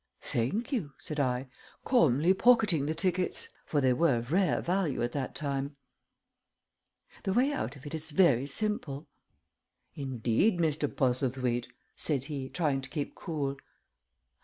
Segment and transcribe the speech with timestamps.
[0.23, 1.47] "Thank you," said I,
[1.85, 5.75] calmly pocketing the tickets, for they were of rare value at that time.
[7.21, 9.05] "The way out of it is very simple."
[9.93, 10.87] "Indeed, Mr.
[10.89, 13.57] Postlethwaite," said he, trying to keep cool.